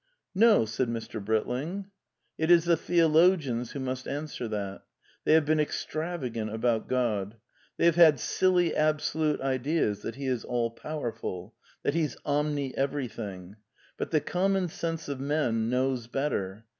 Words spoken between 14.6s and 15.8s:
sense of men